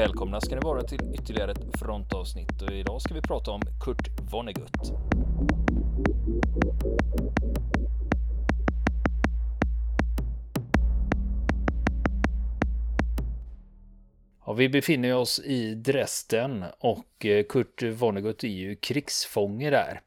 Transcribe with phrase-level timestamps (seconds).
[0.00, 4.08] Välkomna ska ni vara till ytterligare ett frontavsnitt och idag ska vi prata om Kurt
[4.32, 4.92] Vonnegut.
[14.46, 20.00] Ja, vi befinner oss i Dresden och eh, Kurt Vonnegut är ju krigsfånge där.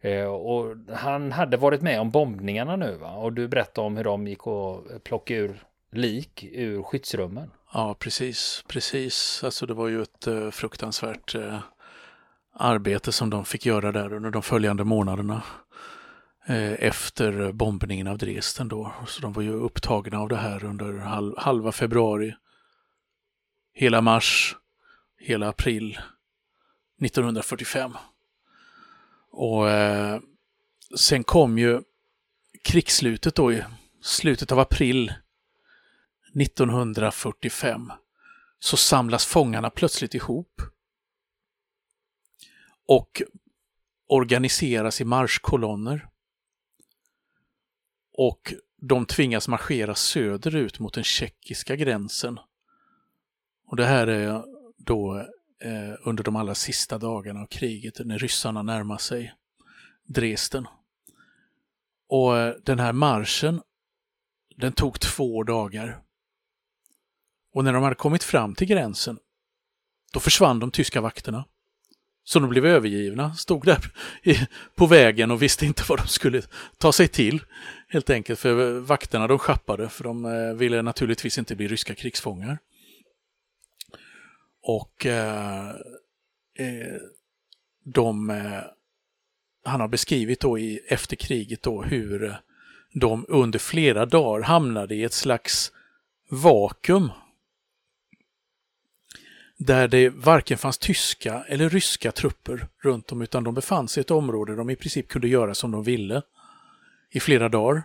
[0.00, 3.12] Eh, och han hade varit med om bombningarna nu va?
[3.12, 5.62] Och du berättade om hur de gick och plockade ur
[5.92, 7.50] lik ur skyddsrummen.
[7.72, 9.44] Ja, precis, precis.
[9.44, 11.60] Alltså det var ju ett eh, fruktansvärt eh,
[12.52, 15.42] arbete som de fick göra där under de följande månaderna
[16.46, 18.92] eh, efter bombningen av Dresden då.
[19.06, 22.34] Så de var ju upptagna av det här under halv, halva februari,
[23.72, 24.56] hela mars,
[25.18, 25.98] hela april
[27.04, 27.96] 1945.
[29.30, 30.20] Och eh,
[30.96, 31.80] sen kom ju
[32.64, 33.64] krigsslutet då i
[34.02, 35.12] slutet av april
[36.34, 37.92] 1945
[38.58, 40.62] så samlas fångarna plötsligt ihop
[42.86, 43.22] och
[44.06, 46.08] organiseras i marschkolonner.
[48.12, 52.38] Och de tvingas marschera söderut mot den tjeckiska gränsen.
[53.66, 54.44] Och det här är
[54.76, 55.18] då
[55.60, 59.34] eh, under de allra sista dagarna av kriget när ryssarna närmar sig
[60.04, 60.66] Dresden.
[62.08, 63.62] Och eh, den här marschen,
[64.56, 66.02] den tog två dagar.
[67.52, 69.18] Och när de hade kommit fram till gränsen,
[70.12, 71.44] då försvann de tyska vakterna.
[72.24, 73.92] Så de blev övergivna, stod där
[74.74, 76.42] på vägen och visste inte vad de skulle
[76.78, 77.42] ta sig till.
[77.88, 82.58] Helt enkelt, för vakterna de schappade, för de eh, ville naturligtvis inte bli ryska krigsfångar.
[84.62, 85.68] Och eh,
[86.58, 86.96] eh
[87.84, 88.62] de, eh,
[89.64, 92.36] han har beskrivit då i, efter kriget då hur
[92.92, 95.72] de under flera dagar hamnade i ett slags
[96.30, 97.10] vakuum
[99.62, 104.02] där det varken fanns tyska eller ryska trupper runt om utan de befann sig i
[104.02, 106.22] ett område där de i princip kunde göra som de ville
[107.10, 107.82] i flera dagar.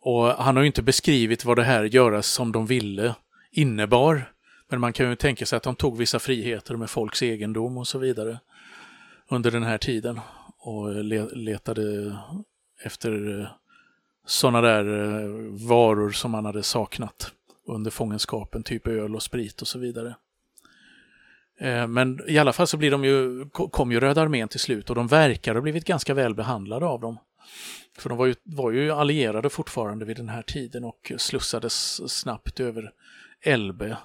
[0.00, 3.14] Och han har ju inte beskrivit vad det här göra som de ville
[3.50, 4.32] innebar.
[4.68, 7.88] Men man kan ju tänka sig att de tog vissa friheter med folks egendom och
[7.88, 8.38] så vidare
[9.28, 10.20] under den här tiden
[10.58, 11.04] och
[11.36, 12.16] letade
[12.84, 13.46] efter eh,
[14.26, 15.28] sådana där eh,
[15.68, 17.32] varor som man hade saknat
[17.66, 20.14] under fångenskapen, typ öl och sprit och så vidare.
[21.60, 24.90] Eh, men i alla fall så blir de ju, kom ju Röda armén till slut
[24.90, 27.18] och de verkar ha blivit ganska väl behandlade av dem.
[27.98, 32.60] För de var ju, var ju allierade fortfarande vid den här tiden och slussades snabbt
[32.60, 32.92] över
[33.40, 33.96] Elbe.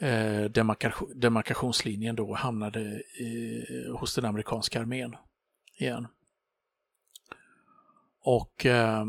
[0.00, 3.64] Eh, demarkation, demarkationslinjen då hamnade i,
[3.98, 5.16] hos den amerikanska armén
[5.78, 6.06] igen.
[8.20, 9.04] Och eh,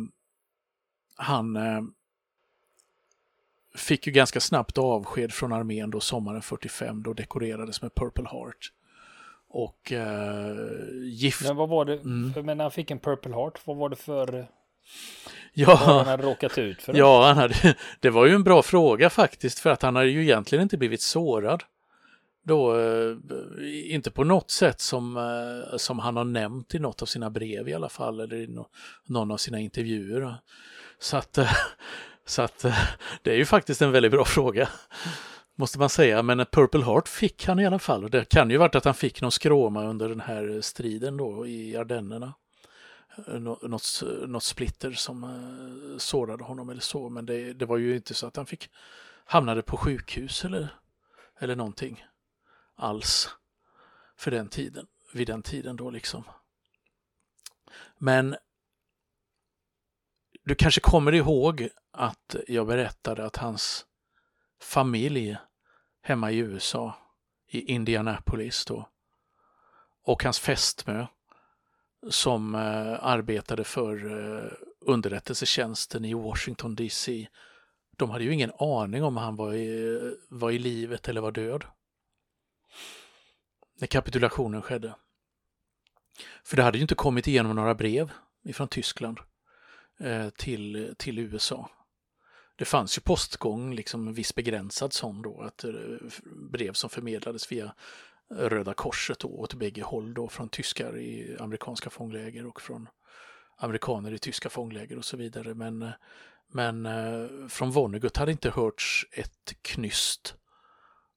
[1.16, 1.82] han eh,
[3.76, 8.72] fick ju ganska snabbt avsked från armén då sommaren 45 då dekorerades med Purple Heart.
[9.50, 10.56] Och eh,
[11.04, 11.42] gift...
[11.44, 12.46] Men vad var det, mm.
[12.46, 14.48] men när han fick en Purple Heart, vad var det för...
[15.54, 16.94] Ja, han hade råkat ut för?
[16.94, 20.24] Ja, han hade, det var ju en bra fråga faktiskt för att han hade ju
[20.24, 21.64] egentligen inte blivit sårad.
[22.44, 23.16] Då, eh,
[23.94, 27.70] inte på något sätt som, eh, som han har nämnt i något av sina brev
[27.70, 28.68] i alla fall eller i no,
[29.06, 30.36] någon av sina intervjuer.
[31.00, 31.52] Så att eh,
[32.26, 32.78] så att eh,
[33.22, 34.70] det är ju faktiskt en väldigt bra fråga.
[35.56, 38.10] Måste man säga, men ett Purple Heart fick han i alla fall.
[38.10, 41.78] Det kan ju varit att han fick någon skråma under den här striden då i
[41.78, 42.34] Ardennerna.
[43.28, 47.78] Eh, nå något, något splitter som eh, sårade honom eller så, men det, det, var
[47.78, 48.70] ju inte så att han fick
[49.26, 50.76] hamnade på sjukhus eller,
[51.40, 52.06] eller någonting
[52.76, 53.30] alls
[54.18, 56.24] för den tiden, vid den tiden då liksom.
[57.98, 58.36] Men
[60.44, 63.86] du kanske kommer ihåg att jag berättade att hans
[64.62, 65.38] familj
[66.02, 66.96] hemma i USA,
[67.48, 68.90] i Indianapolis då,
[70.04, 71.08] och hans fästmö
[72.10, 74.52] som eh, arbetade för eh,
[74.82, 77.28] underrättelsetjänsten i Washington DC,
[77.98, 80.00] de hade ju ingen aning om han var i,
[80.30, 81.66] var i livet eller var död.
[83.80, 84.96] När kapitulationen skedde.
[86.44, 88.12] För det hade ju inte kommit igenom några brev
[88.44, 89.20] ifrån Tyskland
[90.04, 91.70] Eh, till, till USA
[92.56, 95.74] det fanns ju postgång, liksom en viss begränsad sån då, att eh,
[96.52, 97.76] brev som förmedlades via
[98.30, 102.90] Röda Korset då, åt bägge håll då, från tyskar i amerikanska fångläger och från
[103.58, 105.54] amerikaner i tyska fångläger och så vidare.
[105.54, 105.92] Men,
[106.48, 110.36] men eh, från Vonnegut hade inte hörts ett knyst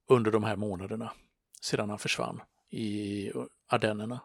[0.09, 1.13] under de här månaderna
[1.61, 3.33] sedan han försvann i
[3.69, 4.21] Ardennerna.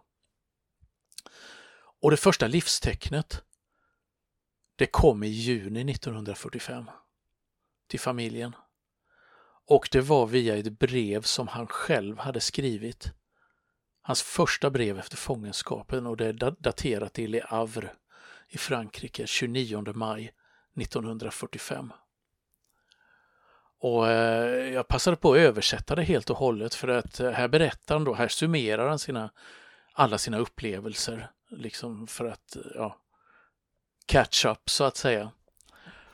[2.02, 3.44] Och det första livstecknet
[4.81, 6.86] det kom i juni 1945
[7.88, 8.56] till familjen.
[9.68, 13.12] Och det var via ett brev som han själv hade skrivit.
[14.01, 17.89] Hans första brev efter fångenskapen och det är daterat i Le Havre
[18.50, 20.31] i Frankrike 29 maj
[20.81, 21.94] 1945.
[23.80, 27.48] Och eh, jag passade på att översätta det helt och hållet för att eh, här
[27.48, 29.31] berättar han då, här summerar han sina,
[29.94, 31.31] alla sina upplevelser.
[31.50, 33.00] Liksom för att, eh, ja,
[34.06, 35.31] catch up så att säga.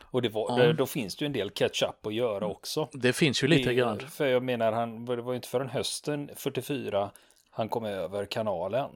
[0.01, 0.73] Och det var, ja.
[0.73, 2.89] då finns det ju en del catch up att göra också.
[2.93, 3.99] Det finns ju lite det, grann.
[3.99, 7.11] För jag menar, han, det var ju inte förrän hösten 44
[7.49, 8.89] han kom över kanalen.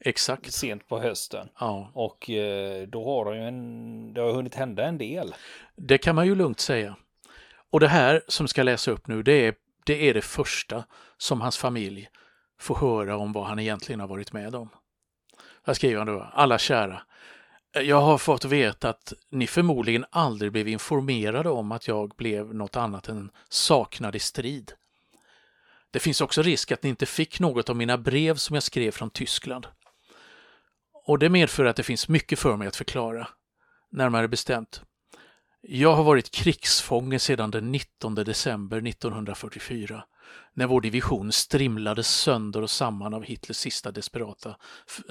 [0.00, 0.52] Exakt.
[0.52, 1.48] Sent på hösten.
[1.60, 1.90] Ja.
[1.94, 5.34] Och eh, då har han ju en, det har hunnit hända en del.
[5.76, 6.96] Det kan man ju lugnt säga.
[7.70, 9.54] Och det här som ska läsa upp nu, det är,
[9.84, 10.84] det är det första
[11.16, 12.08] som hans familj
[12.58, 14.68] får höra om vad han egentligen har varit med om.
[15.62, 17.02] Här skriver han då, alla kära.
[17.82, 22.76] Jag har fått veta att ni förmodligen aldrig blev informerade om att jag blev något
[22.76, 24.72] annat än saknad i strid.
[25.90, 28.90] Det finns också risk att ni inte fick något av mina brev som jag skrev
[28.90, 29.66] från Tyskland.
[31.06, 33.28] Och det medför att det finns mycket för mig att förklara.
[33.90, 34.82] Närmare bestämt.
[35.60, 40.04] Jag har varit krigsfånge sedan den 19 december 1944
[40.54, 44.56] när vår division strimlades sönder och samman av Hitlers sista desperata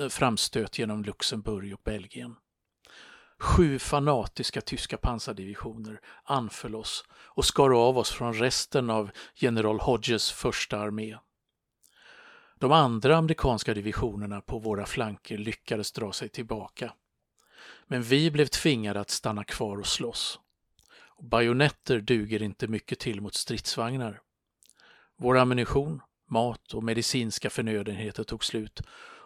[0.09, 2.35] framstöt genom Luxemburg och Belgien.
[3.39, 10.31] Sju fanatiska tyska pansardivisioner anföll oss och skar av oss från resten av general Hodges
[10.31, 11.17] första armé.
[12.59, 16.93] De andra amerikanska divisionerna på våra flanker lyckades dra sig tillbaka.
[17.87, 20.39] Men vi blev tvingade att stanna kvar och slåss.
[21.21, 24.21] Bajonetter duger inte mycket till mot stridsvagnar.
[25.17, 28.81] Vår ammunition, mat och medicinska förnödenheter tog slut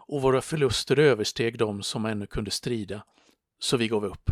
[0.07, 3.03] och våra förluster översteg de som ännu kunde strida
[3.59, 4.31] så vi gav upp.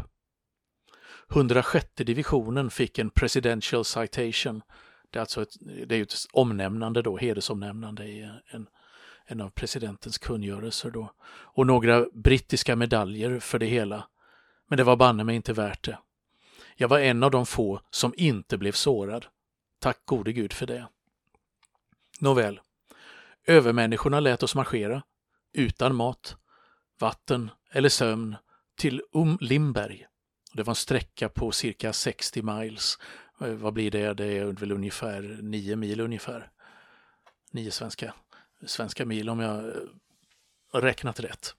[1.32, 4.62] 106 divisionen fick en Presidential Citation.
[5.10, 5.58] Det är alltså ett,
[5.88, 8.68] det är ett omnämnande då, hedersomnämnande i en,
[9.26, 11.12] en av presidentens kungörelser då.
[11.30, 14.08] Och några brittiska medaljer för det hela.
[14.68, 16.00] Men det var banne mig inte värt det.
[16.76, 19.26] Jag var en av de få som inte blev sårad.
[19.80, 20.88] Tack gode gud för det.
[22.20, 22.60] Nåväl.
[23.46, 25.04] Övermänniskorna lät oss marschera.
[25.54, 26.38] Utan mat,
[27.00, 28.36] vatten eller sömn
[28.78, 30.06] till um Limberg.
[30.54, 32.98] Det var en sträcka på cirka 60 miles.
[33.42, 34.14] Eh, vad blir det?
[34.14, 36.52] Det är väl ungefär 9 mil ungefär.
[37.52, 38.14] 9 svenska,
[38.66, 39.74] svenska mil om jag eh,
[40.74, 41.56] räknat rätt.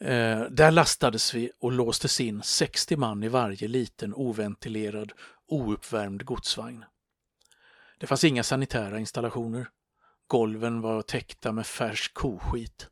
[0.00, 5.12] Eh, där lastades vi och låstes in 60 man i varje liten oventilerad,
[5.46, 6.84] ouppvärmd godsvagn.
[7.98, 9.68] Det fanns inga sanitära installationer.
[10.26, 12.90] Golven var täckta med färsk koskit.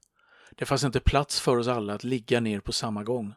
[0.56, 3.34] Det fanns inte plats för oss alla att ligga ner på samma gång.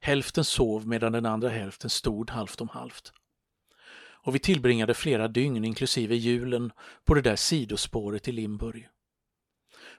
[0.00, 3.12] Hälften sov medan den andra hälften stod halvt om halvt.
[4.22, 6.72] Och vi tillbringade flera dygn, inklusive julen,
[7.04, 8.88] på det där sidospåret i Limburg.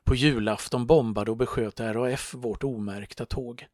[0.03, 3.67] På julafton bombade och besköt RAF vårt omärkta tåg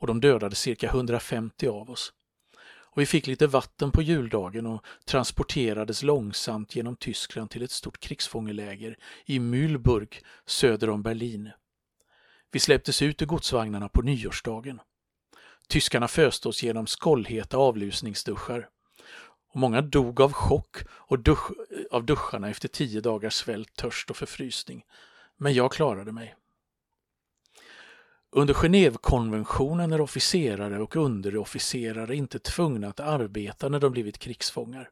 [0.00, 2.12] och de dödade cirka 150 av oss.
[2.92, 8.00] Och vi fick lite vatten på juldagen och transporterades långsamt genom Tyskland till ett stort
[8.00, 11.50] krigsfångeläger i Mühlburg söder om Berlin.
[12.52, 14.80] Vi släpptes ut ur godsvagnarna på nyårsdagen.
[15.68, 18.68] Tyskarna föste oss genom skållheta avlusningsduschar.
[19.52, 21.50] Och många dog av chock och dusch,
[21.90, 24.84] av duscharna efter tio dagars svält, törst och förfrysning.
[25.36, 26.34] Men jag klarade mig.
[28.32, 34.90] Under Genèvekonventionen är officerare och underofficerare inte tvungna att arbeta när de blivit krigsfångar.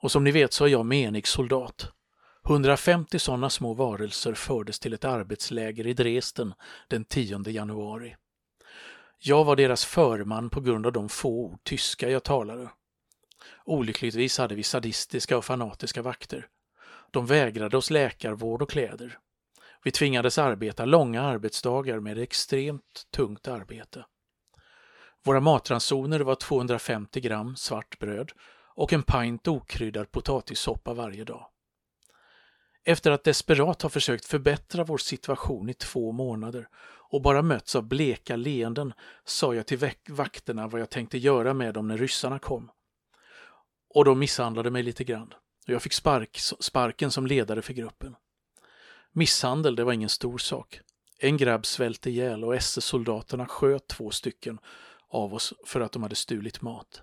[0.00, 1.92] Och som ni vet så är jag menig soldat.
[2.48, 6.54] 150 sådana små varelser fördes till ett arbetsläger i Dresden
[6.88, 8.16] den 10 januari.
[9.18, 12.70] Jag var deras förman på grund av de få ord tyska jag talade.
[13.64, 16.46] Olyckligtvis hade vi sadistiska och fanatiska vakter.
[17.10, 19.18] De vägrade oss läkarvård och kläder.
[19.84, 24.04] Vi tvingades arbeta långa arbetsdagar med extremt tungt arbete.
[25.24, 28.32] Våra matransoner var 250 gram svart bröd
[28.74, 31.46] och en pint okryddad potatissoppa varje dag.
[32.88, 36.68] Efter att desperat ha försökt förbättra vår situation i två månader
[37.10, 38.92] och bara mötts av bleka leenden
[39.24, 42.70] sa jag till vakterna vad jag tänkte göra med dem när ryssarna kom.
[43.94, 45.34] Och de misshandlade mig lite grann.
[45.66, 48.16] Jag fick spark, sparken som ledare för gruppen.
[49.12, 50.80] Misshandel, det var ingen stor sak.
[51.18, 54.58] En grabb svälte ihjäl och SS-soldaterna sköt två stycken
[55.08, 57.02] av oss för att de hade stulit mat.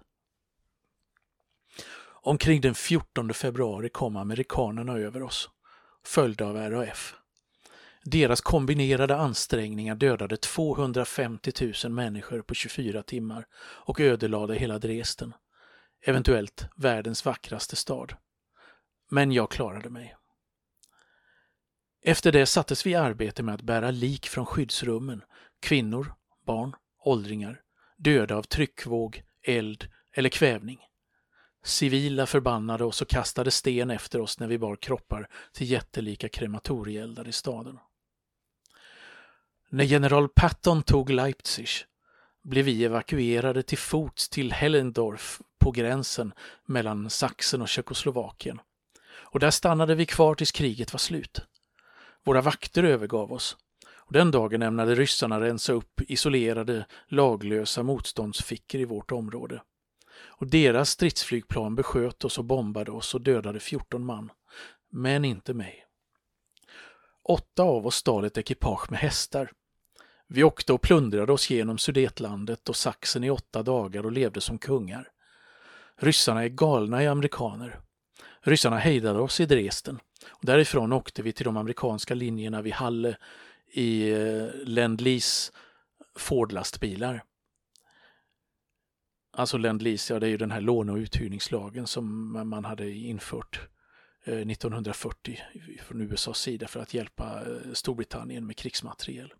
[2.06, 5.50] Omkring den 14 februari kom amerikanerna över oss
[6.05, 7.15] följda av RAF.
[8.03, 15.33] Deras kombinerade ansträngningar dödade 250 000 människor på 24 timmar och ödelade hela Dresden.
[16.05, 18.15] eventuellt världens vackraste stad.
[19.12, 20.15] Men jag klarade mig.
[22.05, 25.24] Efter det sattes vi i arbete med att bära lik från skyddsrummen,
[25.62, 26.13] kvinnor,
[26.45, 27.62] barn, åldringar,
[27.98, 30.79] döda av tryckvåg, eld eller kvävning.
[31.63, 37.27] Civila förbannade oss och kastade sten efter oss när vi bar kroppar till jättelika krematorieeldar
[37.27, 37.79] i staden.
[39.70, 41.67] När general Patton tog Leipzig
[42.43, 46.34] blev vi evakuerade till fots till Hellendorf på gränsen
[46.65, 48.62] mellan Sachsen och Tjeckoslovakien.
[49.10, 51.41] Och där stannade vi kvar tills kriget var slut.
[52.24, 53.58] Våra vakter övergav oss.
[54.05, 59.62] Och den dagen ämnade ryssarna rensa upp isolerade, laglösa motståndsfickor i vårt område.
[60.44, 64.32] Och deras stridsflygplan besköt oss och bombade oss och dödade 14 man.
[64.92, 65.86] Men inte mig.
[67.24, 69.52] Åtta av oss stal ett ekipage med hästar.
[70.28, 74.58] Vi åkte och plundrade oss genom Sudetlandet och Sachsen i åtta dagar och levde som
[74.58, 75.10] kungar.
[75.98, 77.80] Ryssarna är galna i amerikaner.
[78.42, 80.00] Ryssarna hejdade oss i Dresden.
[80.30, 83.18] Och därifrån åkte vi till de amerikanska linjerna vid Halle
[83.72, 85.52] i eh, Lendlease
[86.16, 87.24] Ford-lastbilar.
[89.36, 93.60] Alltså Lend-Lease, ja det är ju den här låne och uthyrningslagen som man hade infört
[94.25, 99.34] 1940 eh, från USAs sida för att hjälpa eh, Storbritannien med krigsmateriel.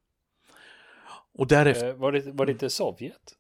[1.34, 1.94] Och därefter...
[1.94, 3.38] Var det, var det inte Sovjet?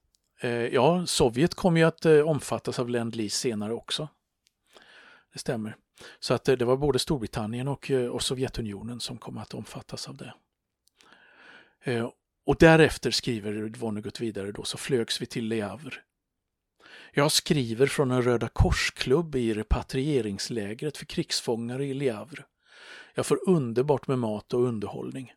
[0.71, 4.07] Ja, Sovjet kom ju att omfattas av Lend-Lease senare också.
[5.33, 5.75] Det stämmer.
[6.19, 10.33] Så att det var både Storbritannien och, och Sovjetunionen som kom att omfattas av det.
[11.83, 12.09] Eh,
[12.45, 15.93] och därefter skriver Vonnegut vidare då så flögs vi till Le Havre.
[17.15, 22.45] Jag skriver från en Röda korsklubb i repatrieringslägret för krigsfångar i Le Havre.
[23.15, 25.33] Jag får underbart med mat och underhållning.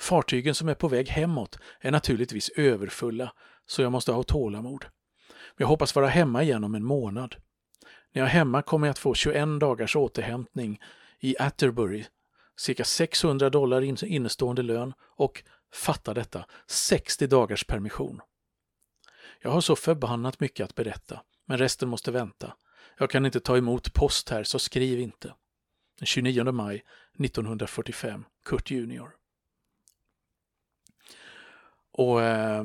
[0.00, 3.32] Fartygen som är på väg hemåt är naturligtvis överfulla
[3.66, 4.84] så jag måste ha tålamod.
[5.56, 7.36] Jag hoppas vara hemma igen om en månad.
[8.12, 10.80] När jag är hemma kommer jag att få 21 dagars återhämtning
[11.20, 12.04] i Atterbury,
[12.56, 15.42] cirka 600 dollar innestående lön och
[15.74, 18.20] Fatta detta, 60 dagars permission.
[19.40, 22.54] Jag har så förbannat mycket att berätta, men resten måste vänta.
[22.98, 25.34] Jag kan inte ta emot post här, så skriv inte.
[25.98, 26.84] Den 29 maj
[27.18, 29.10] 1945, Kurt Junior.
[31.92, 32.64] Och, eh,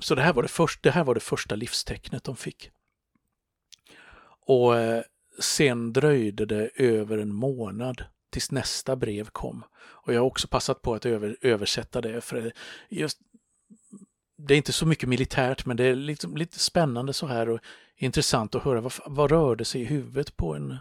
[0.00, 2.70] så det här, var det, först, det här var det första livstecknet de fick.
[4.46, 5.02] Och eh,
[5.40, 9.64] sen dröjde det över en månad tills nästa brev kom.
[9.76, 12.52] Och jag har också passat på att över, översätta det för
[12.88, 13.18] just
[14.36, 17.60] det är inte så mycket militärt men det är liksom lite spännande så här och
[17.96, 20.76] intressant att höra vad, vad rörde sig i huvudet på en,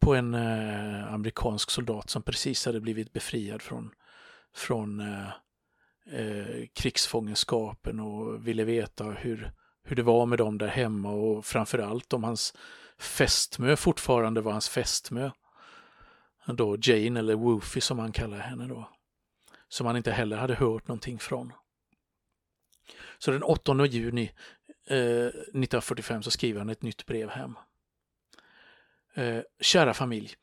[0.00, 3.90] på en eh, amerikansk soldat som precis hade blivit befriad från,
[4.54, 5.28] från eh,
[6.20, 9.52] eh, krigsfångenskapen och ville veta hur,
[9.84, 12.54] hur det var med dem där hemma och framförallt om hans
[12.98, 15.30] fästmö fortfarande var hans fästmö
[16.46, 18.88] då Jane eller Woofy som han kallar henne då.
[19.68, 21.52] Som han inte heller hade hört någonting från.
[23.18, 24.32] Så den 8 juni
[24.86, 27.56] eh, 1945 så skriver han ett nytt brev hem.
[29.14, 30.34] Eh, kära familj.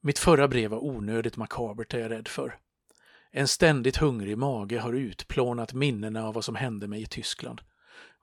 [0.00, 2.58] Mitt förra brev var onödigt makabert är jag rädd för.
[3.30, 7.60] En ständigt hungrig mage har utplånat minnena av vad som hände mig i Tyskland.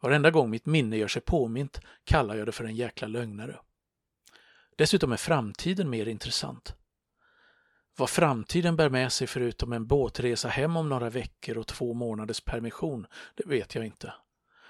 [0.02, 3.60] Varenda gång mitt minne gör sig påmint kallar jag det för en jäkla lögnare.
[4.76, 6.76] Dessutom är framtiden mer intressant.
[8.00, 12.42] Vad framtiden bär med sig förutom en båtresa hem om några veckor och två månaders
[12.42, 14.14] permission, det vet jag inte.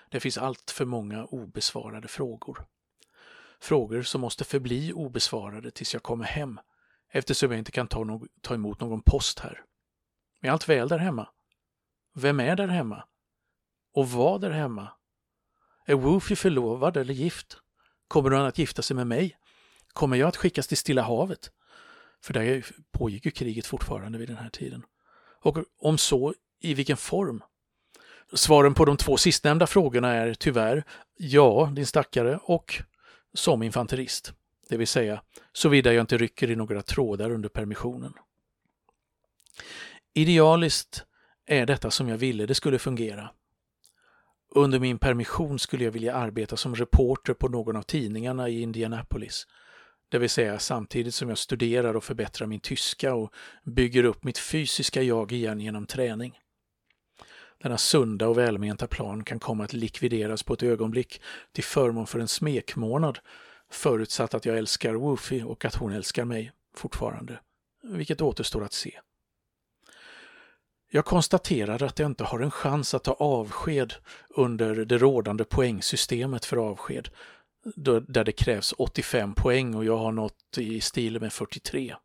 [0.09, 2.65] Det finns allt för många obesvarade frågor.
[3.59, 6.59] Frågor som måste förbli obesvarade tills jag kommer hem,
[7.11, 9.63] eftersom jag inte kan ta, no ta emot någon post här.
[10.41, 11.29] Är allt väl där hemma?
[12.13, 13.03] Vem är där hemma?
[13.93, 14.87] Och vad där hemma?
[15.85, 17.57] Är Woofy förlovad eller gift?
[18.07, 19.37] Kommer han att gifta sig med mig?
[19.93, 21.51] Kommer jag att skickas till Stilla havet?
[22.23, 24.83] För där pågick ju kriget fortfarande vid den här tiden.
[25.41, 27.43] Och om så, i vilken form?
[28.33, 30.83] Svaren på de två sistnämnda frågorna är tyvärr
[31.17, 32.81] ja, din stackare och
[33.33, 34.33] som infanterist.
[34.69, 35.21] Det vill säga,
[35.53, 38.13] såvida jag inte rycker i några trådar under permissionen.
[40.13, 41.05] Idealiskt
[41.45, 43.29] är detta som jag ville det skulle fungera.
[44.55, 49.47] Under min permission skulle jag vilja arbeta som reporter på någon av tidningarna i Indianapolis
[50.09, 53.33] det vill säga samtidigt som jag studerar och förbättrar min tyska och
[53.63, 56.39] bygger upp mitt fysiska jag igen genom träning.
[57.63, 61.21] Denna sunda och välmenta plan kan komma att likvideras på ett ögonblick
[61.51, 63.19] till förmån för en smekmånad
[63.71, 67.39] förutsatt att jag älskar Woofy och att hon älskar mig fortfarande,
[67.83, 68.99] vilket återstår att se.
[70.89, 73.93] Jag konstaterar att jag inte har en chans att ta avsked
[74.29, 77.09] under det rådande poängsystemet för avsked
[77.75, 81.95] där det krävs 85 poäng och jag har nått i stil med 43.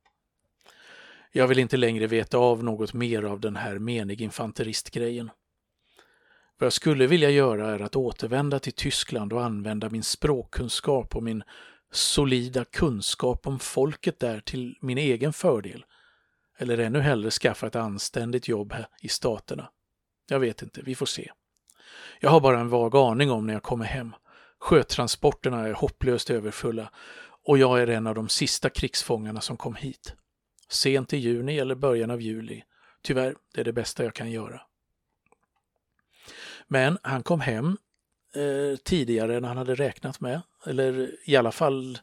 [1.32, 5.30] Jag vill inte längre veta av något mer av den här menig infanteristgrejen.
[6.58, 11.22] Vad jag skulle vilja göra är att återvända till Tyskland och använda min språkkunskap och
[11.22, 11.42] min
[11.92, 15.84] solida kunskap om folket där till min egen fördel.
[16.58, 19.70] Eller ännu hellre skaffa ett anständigt jobb här i staterna.
[20.28, 21.30] Jag vet inte, vi får se.
[22.20, 24.14] Jag har bara en vag aning om när jag kommer hem.
[24.62, 26.90] Sjötransporterna är hopplöst överfulla
[27.44, 30.14] och jag är en av de sista krigsfångarna som kom hit.
[30.68, 32.62] Sent i juni eller början av juli.
[33.02, 34.60] Tyvärr, det är det bästa jag kan göra.
[36.68, 37.76] Men han kom hem
[38.34, 40.42] eh, tidigare än han hade räknat med.
[40.66, 41.98] Eller i alla fall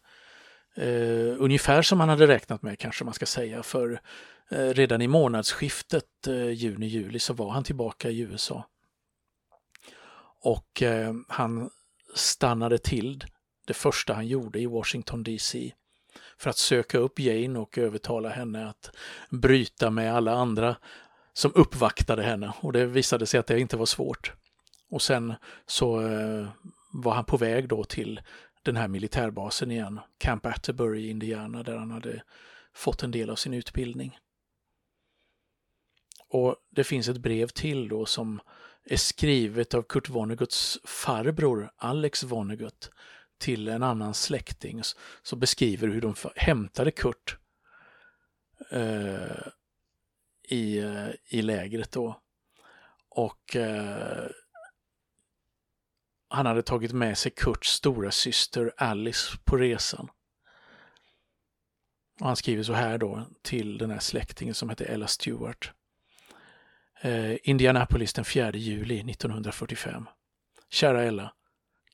[0.75, 3.63] eh, ungefär som han hade räknat med kanske man ska säga.
[3.63, 4.01] För
[4.50, 8.66] eh, redan i månadsskiftet eh, juni-juli så var han tillbaka i USA.
[10.42, 11.70] Och eh, han
[12.13, 13.24] stannade till
[13.68, 15.72] det första han gjorde i Washington DC
[16.38, 18.92] för att söka upp Jane och övertala henne att
[19.30, 20.75] bryta med alla andra
[21.34, 24.34] som uppvaktade henne och det visade sig att det inte var svårt.
[24.89, 25.34] Och sen
[25.66, 26.48] så eh,
[26.94, 28.22] var han på väg då till
[28.63, 32.24] den här militärbasen igen, Camp Atterbury i Indiana där han hade
[32.74, 34.18] fått en del av sin utbildning.
[36.28, 38.39] Och det finns ett brev till då som
[38.86, 42.91] är skrivet av Kurt Vonnegut's farbror Alex Vonnegut
[43.38, 44.81] till en annan släkting
[45.21, 47.38] som beskriver hur de hämtade Kurt
[48.71, 49.48] eh,
[50.43, 52.21] i, eh, i lägret då.
[53.09, 54.27] Och eh,
[56.29, 60.09] han hade tagit med sig Kurts stora syster Alice på resan.
[62.19, 65.74] Och han skriver så här då till den här släktingen som heter Ella Stewart.
[67.01, 70.07] Eh, Indianapolis den 4 juli 1945.
[70.70, 71.33] Kära Ella.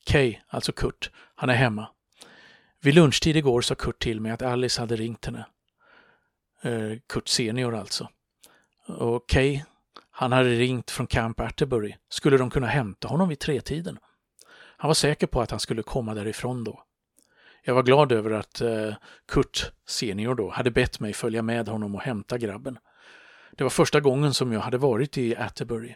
[0.06, 1.88] Kay, alltså Kurt, han är hemma.
[2.80, 5.46] Vid lunchtid igår sa Kurt till mig att Alice hade ringt henne.
[6.62, 8.08] Eh, Kurt senior alltså.
[8.86, 9.62] Och Kay,
[10.10, 11.94] han hade ringt från Camp Atterbury.
[12.08, 13.98] Skulle de kunna hämta honom vid tretiden?
[14.76, 16.82] Han var säker på att han skulle komma därifrån då.
[17.64, 18.94] Jag var glad över att eh,
[19.28, 22.78] Kurt senior då hade bett mig följa med honom och hämta grabben.
[23.56, 25.94] Det var första gången som jag hade varit i Atterbury.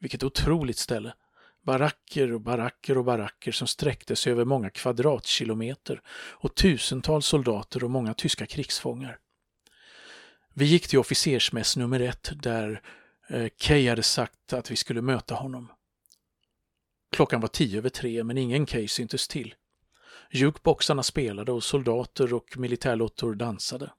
[0.00, 1.14] Vilket otroligt ställe.
[1.62, 7.90] Baracker och baracker och baracker som sträckte sig över många kvadratkilometer och tusentals soldater och
[7.90, 9.18] många tyska krigsfångar.
[10.54, 12.82] Vi gick till officersmäss nummer ett där
[13.28, 15.72] eh, Kay hade sagt att vi skulle möta honom.
[17.12, 19.54] Klockan var tio över tre men ingen Kay syntes till.
[20.30, 23.90] Jukeboxarna spelade och soldater och militärlottor dansade.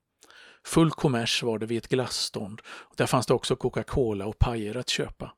[0.65, 4.77] Full kommers var det vid ett glasstånd och där fanns det också Coca-Cola och pajer
[4.77, 5.33] att köpa.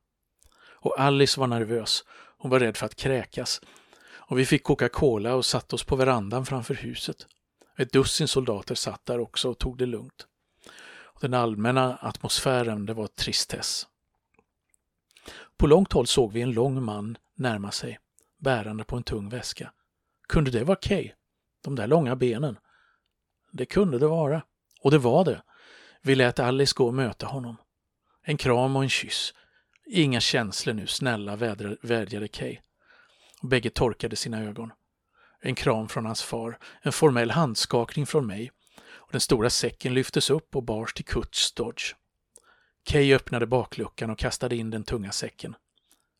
[0.58, 2.04] Och Alice var nervös.
[2.38, 3.62] Hon var rädd för att kräkas.
[4.28, 7.28] Och vi fick Coca-Cola och satte oss på verandan framför huset.
[7.78, 10.28] Ett dussin soldater satt där också och tog det lugnt.
[10.88, 13.88] Och den allmänna atmosfären, det var tristess.
[15.58, 18.00] På långt håll såg vi en lång man närma sig,
[18.38, 19.72] bärande på en tung väska.
[20.28, 21.12] Kunde det vara Kay?
[21.64, 22.58] De där långa benen?
[23.52, 24.42] Det kunde det vara.
[24.86, 25.41] Och det var det.
[26.02, 27.58] Vi lät Alice gå och möta honom.
[28.24, 29.34] En kram och en kyss.
[29.86, 31.36] Inga känslor nu, snälla,
[31.82, 32.58] vädjade Kay.
[33.41, 34.71] Bägge torkade sina ögon.
[35.41, 38.52] En kram från hans far, en formell handskakning från mig
[38.86, 41.95] och den stora säcken lyftes upp och bars till Kurts Dodge.
[42.84, 45.56] Kay öppnade bakluckan och kastade in den tunga säcken.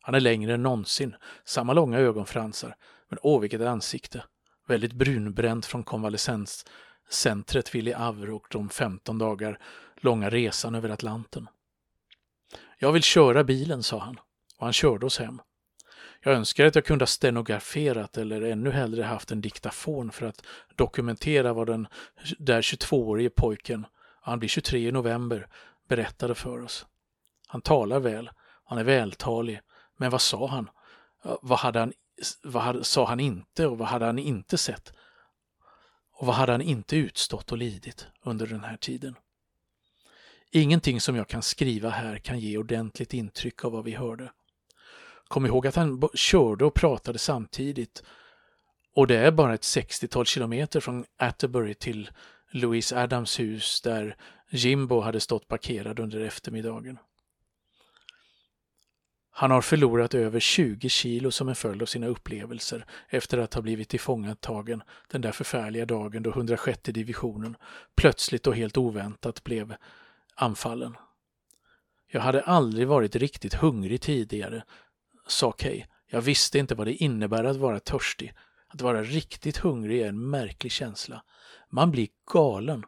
[0.02, 2.76] Han är längre än någonsin, samma långa ögonfransar,
[3.08, 4.24] men åh vilket ansikte!
[4.68, 6.64] Väldigt brunbränt från konvalescens,
[7.08, 9.58] centret ville Avre och de 15 dagar
[9.96, 11.48] långa resan över Atlanten.
[12.78, 14.20] Jag vill köra bilen, sa han,
[14.58, 15.40] och han körde oss hem.
[16.20, 20.42] Jag önskar att jag kunde ha stenograferat eller ännu hellre haft en diktafon för att
[20.76, 21.88] dokumentera vad den
[22.38, 23.86] där 22-årige pojken,
[24.20, 25.48] han blir 23 i november,
[25.88, 26.86] berättade för oss.
[27.46, 28.30] Han talar väl,
[28.64, 29.60] han är vältalig,
[29.96, 30.70] men vad sa han?
[31.42, 31.92] Vad, hade han,
[32.42, 34.92] vad hade, sa han inte och vad hade han inte sett?
[36.18, 39.14] Och vad hade han inte utstått och lidit under den här tiden?
[40.50, 44.32] Ingenting som jag kan skriva här kan ge ordentligt intryck av vad vi hörde.
[45.28, 48.02] Kom ihåg att han körde och pratade samtidigt.
[48.94, 52.10] Och det är bara ett 60-tal kilometer från Atterbury till
[52.50, 54.16] Louise Adams hus där
[54.50, 56.98] Jimbo hade stått parkerad under eftermiddagen.
[59.38, 63.62] Han har förlorat över 20 kilo som en följd av sina upplevelser efter att ha
[63.62, 67.56] blivit tillfångatagen den där förfärliga dagen då 106 divisionen
[67.96, 69.74] plötsligt och helt oväntat blev
[70.34, 70.96] anfallen.
[72.10, 74.62] Jag hade aldrig varit riktigt hungrig tidigare,
[75.26, 75.84] sa Kay.
[76.06, 78.34] Jag visste inte vad det innebär att vara törstig.
[78.68, 81.22] Att vara riktigt hungrig är en märklig känsla.
[81.70, 82.84] Man blir galen.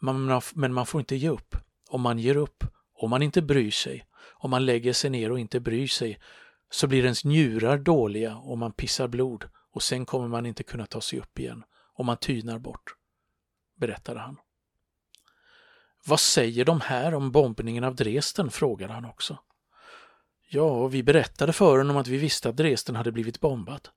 [0.00, 1.56] Man, men man får inte ge upp.
[1.88, 2.64] Om man ger upp,
[3.02, 6.20] om man inte bryr sig, om man lägger sig ner och inte bryr sig,
[6.70, 10.86] så blir ens njurar dåliga och man pissar blod och sen kommer man inte kunna
[10.86, 12.94] ta sig upp igen och man tynar bort,
[13.76, 14.36] berättade han.
[16.04, 18.50] Vad säger de här om bombningen av Dresden?
[18.50, 19.38] frågade han också.
[20.48, 23.90] Ja, vi berättade för honom att vi visste att Dresden hade blivit bombat.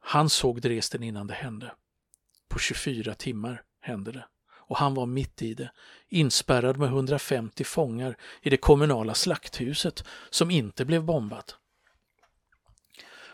[0.00, 1.72] Han såg Dresden innan det hände.
[2.48, 4.24] På 24 timmar hände det.
[4.72, 5.70] Och han var mitt i det,
[6.08, 11.56] inspärrad med 150 fångar i det kommunala slakthuset som inte blev bombat.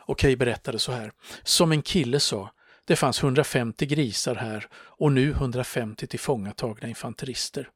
[0.07, 1.13] Okej berättade så här.
[1.43, 2.51] Som en kille sa,
[2.85, 7.71] det fanns 150 grisar här och nu 150 tillfångatagna infanterister.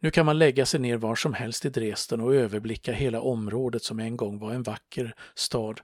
[0.00, 3.82] Nu kan man lägga sig ner var som helst i Dresden och överblicka hela området
[3.82, 5.80] som en gång var en vacker stad.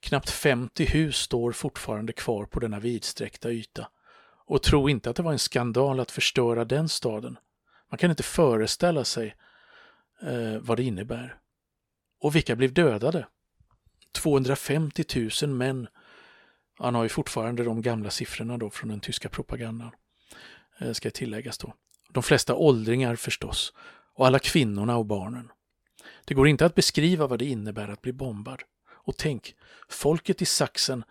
[0.00, 3.88] Knappt 50 hus står fortfarande kvar på denna vidsträckta yta.
[4.52, 7.36] Och tro inte att det var en skandal att förstöra den staden.
[7.90, 9.36] Man kan inte föreställa sig
[10.22, 11.38] eh, vad det innebär.
[12.20, 13.26] Och vilka blev dödade?
[14.12, 15.88] 250 000 män.
[16.78, 19.90] Han har ju fortfarande de gamla siffrorna då från den tyska propagandan.
[20.78, 21.74] Eh, ska tilläggas då.
[22.10, 23.72] De flesta åldringar förstås.
[24.14, 25.50] Och alla kvinnorna och barnen.
[26.24, 28.62] Det går inte att beskriva vad det innebär att bli bombad.
[28.90, 29.54] Och tänk,
[29.88, 31.04] folket i Sachsen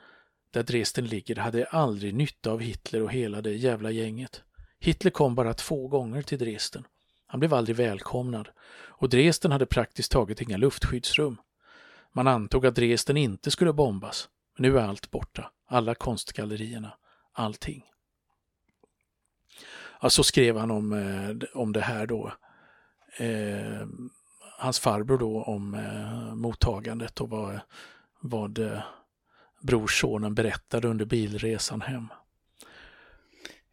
[0.52, 4.44] där Dresden ligger hade aldrig nytta av Hitler och hela det jävla gänget.
[4.80, 6.84] Hitler kom bara två gånger till Dresden.
[7.28, 11.38] Han blev aldrig välkomnad och Dresden hade praktiskt taget inga luftskyddsrum.
[12.14, 14.30] Man antog att Dresden inte skulle bombas.
[14.58, 15.52] Men nu är allt borta.
[15.68, 16.94] Alla konstgallerierna.
[17.34, 17.84] Allting.
[20.02, 22.34] Ja, så skrev han om, eh, om det här då.
[23.18, 23.88] Eh,
[24.60, 27.60] hans farbror då om eh, mottagandet och vad,
[28.22, 28.80] vad eh,
[29.62, 32.08] brorsonen berättade under bilresan hem.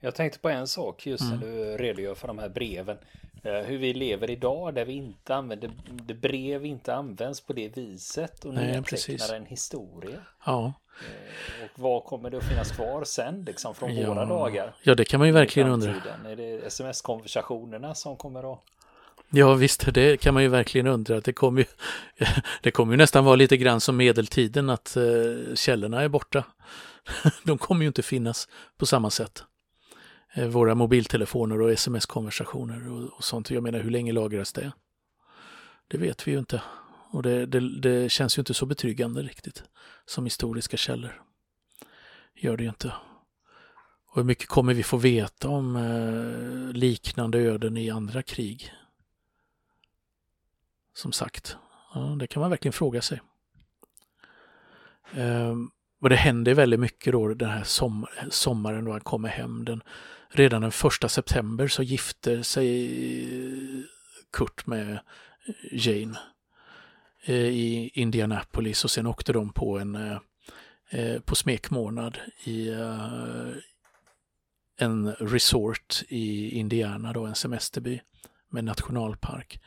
[0.01, 1.51] Jag tänkte på en sak just när mm.
[1.51, 2.99] du redogör för de här breven.
[3.43, 7.77] Eh, hur vi lever idag där vi inte använder, det brev inte används på det
[7.77, 10.21] viset och nedtecknar en historia.
[10.47, 10.73] Ja.
[11.01, 14.09] Eh, och vad kommer det att finnas kvar sen liksom från ja.
[14.09, 14.75] våra dagar?
[14.83, 15.95] Ja, det kan man ju verkligen undra.
[16.27, 18.61] Är det sms-konversationerna som kommer att
[19.31, 21.21] Ja visst, det kan man ju verkligen undra.
[21.21, 21.67] Det kommer ju,
[22.63, 26.45] det kommer ju nästan vara lite grann som medeltiden att eh, källorna är borta.
[27.45, 29.45] De kommer ju inte finnas på samma sätt.
[30.35, 33.51] Eh, våra mobiltelefoner och sms-konversationer och, och, sånt.
[33.51, 34.73] Jag menar, hur länge lagras det?
[35.89, 36.63] Det vet vi ju inte.
[37.11, 39.63] Och det, det, det känns ju inte så betryggande riktigt
[40.07, 41.23] som historiska källor.
[42.35, 42.93] Gör det ju inte.
[44.11, 48.73] Och hur mycket kommer vi få veta om eh, liknande öden i andra krig?
[50.99, 51.57] Som sagt,
[51.95, 53.21] ja, det kan man verkligen fråga sig.
[55.13, 59.65] Ehm, och det händer väldigt mycket då den här som, sommaren då han kommer hem.
[59.65, 59.83] Den,
[60.29, 62.87] redan den första september så gifter sig
[63.35, 63.85] eh,
[64.33, 64.99] Kurt med eh,
[65.73, 66.19] Jane
[67.25, 70.19] eh, i Indianapolis och sen åkte de på en eh,
[70.91, 72.71] eh på smekmånad i
[74.77, 78.01] en resort i Indiana, då, en semesterby
[78.51, 79.61] med nationalpark.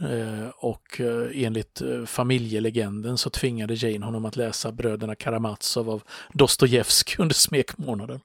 [0.00, 6.02] Eh, och eh, enligt eh, familjelegenden så tvingade Jane honom att läsa Bröderna Karamazov av
[6.32, 8.20] Dostojevskij under smekmånaden.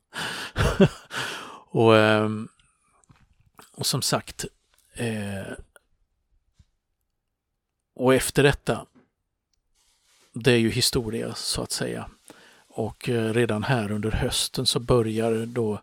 [1.70, 2.48] och, ehm,
[3.72, 4.46] och som sagt,
[7.96, 8.86] och efter detta,
[10.34, 12.10] det är ju historia så att säga.
[12.68, 15.82] Och redan här under hösten så börjar då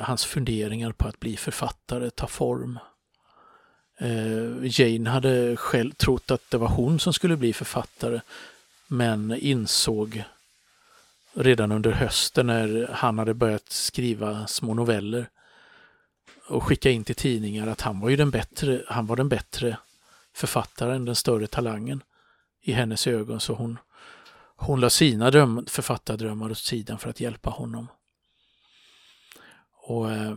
[0.00, 2.78] hans funderingar på att bli författare ta form.
[3.98, 8.20] Eh, Jane hade själv trott att det var hon som skulle bli författare
[8.86, 10.24] men insåg
[11.32, 15.28] redan under hösten när han hade börjat skriva små noveller
[16.46, 19.76] och skicka in till tidningar att han var ju den bättre, han var den bättre
[20.32, 22.02] författaren, den större talangen
[22.62, 23.78] i hennes ögon så hon,
[24.56, 27.88] hon la sina dröm, författardrömmar åt sidan för att hjälpa honom.
[29.72, 30.34] Och eh,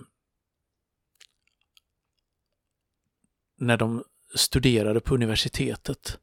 [3.61, 4.03] när de
[4.35, 6.19] studerade på universitetet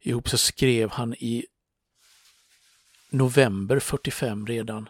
[0.00, 1.46] ihop så skrev han i
[3.10, 4.88] november 45 redan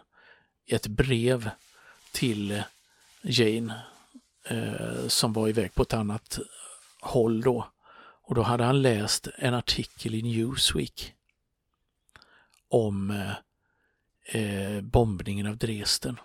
[0.65, 1.49] ett brev
[2.11, 2.63] till
[3.21, 3.81] Jane
[4.43, 6.39] eh, som var iväg på ett annat
[7.01, 7.67] håll då.
[8.21, 11.13] Och då hade han läst en artikel i Newsweek
[12.67, 13.35] om eh,
[14.41, 16.19] eh bombningen av Dresden.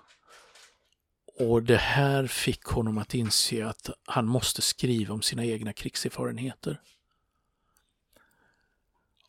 [1.43, 6.81] Och det här fick honom att inse att han måste skriva om sina egna krigserfarenheter.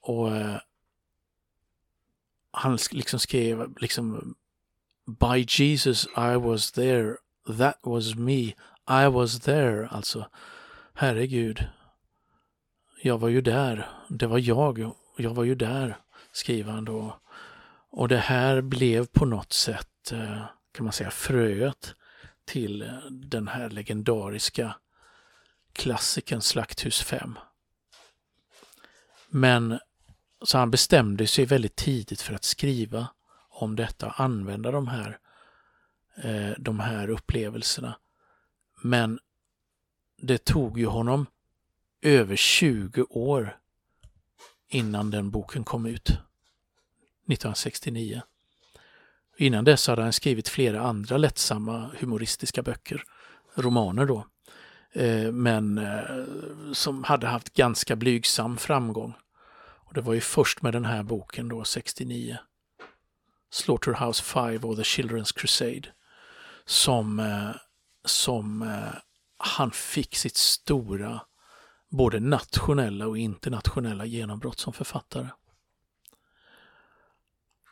[0.02, 0.58] Och, eh,
[2.52, 4.36] han liksom skrev liksom
[5.06, 7.15] By Jesus I was there,
[7.58, 8.41] that was me,
[8.88, 9.88] I was there.
[9.88, 10.30] Alltså,
[10.93, 11.67] herregud,
[13.02, 15.97] jag var ju där, det var jag, jag var ju där,
[16.32, 17.19] skriver han då.
[17.89, 21.95] Och det här blev på något sätt, eh, kan man säga, fröet
[22.45, 24.75] till den här legendariska
[25.73, 27.39] klassikern Slakthus 5.
[29.27, 29.79] Men
[30.41, 33.08] så han bestämde sig väldigt tidigt för att skriva
[33.49, 35.19] om detta, använda de här,
[36.15, 37.99] eh, de här upplevelserna.
[38.82, 39.19] Men
[40.17, 41.25] det tog ju honom
[42.01, 43.58] över 20 år
[44.67, 46.10] innan den boken kom ut.
[47.27, 48.21] 1969.
[49.38, 53.04] Innan dess hade han skrivit flera andra lättsamma humoristiska böcker,
[53.56, 54.28] romaner då,
[54.93, 56.04] eh, men eh,
[56.74, 59.13] som hade haft ganska blygsam framgång.
[59.86, 62.38] Och Det var ju först med den här boken då, 69,
[63.52, 65.88] Slaughterhouse 5 och The Children's Crusade,
[66.65, 67.50] som, eh,
[68.06, 68.72] som
[69.38, 71.22] han fick sitt stora
[71.89, 75.28] både nationella och internationella genombrott som författare.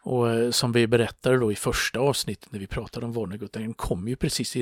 [0.04, 3.74] Och eh, som vi berättade då i första avsnittet när vi pratade om Vonnegut, den
[3.74, 4.56] kom ju precis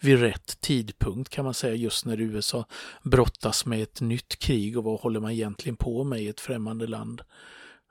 [0.00, 2.64] vid rätt tidpunkt kan man säga, just när USA
[3.02, 6.86] brottas med ett nytt krig och vad håller man egentligen på med i ett främmande
[6.86, 7.22] land?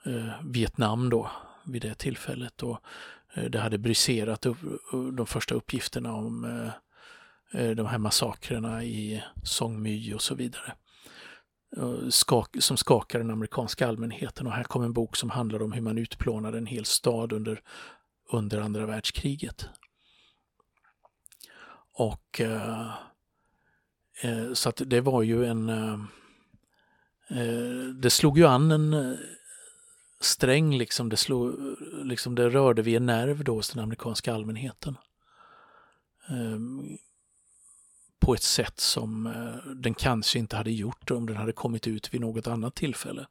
[0.06, 1.32] Eh, Vietnam då,
[1.66, 2.64] vid det tillfället.
[2.64, 2.80] Och
[3.34, 4.58] eh, det hade briserat upp,
[5.14, 10.74] de första uppgifterna om eh, eh, de här massakrerna i Song My och så vidare.
[11.78, 14.48] Eh, skak, som skakar den amerikanska allmänheten.
[14.48, 17.62] Och här kom en bok som handlar om hur man utplånade en hel stad under,
[18.32, 19.66] under andra världskriget.
[21.94, 22.90] Och eh,
[24.22, 25.70] eh, så att det var ju en...
[25.70, 26.00] Eh,
[27.30, 29.18] eh det slog ju an en eh,
[30.20, 31.10] sträng, liksom.
[31.10, 31.56] Det, slog,
[32.04, 34.98] liksom det rörde vid en nerv då hos den amerikanska allmänheten
[36.30, 36.98] ehm,
[38.26, 42.14] på ett sätt som eh, den kanske inte hade gjort om den hade kommit ut
[42.14, 43.28] vid något annat tillfälle.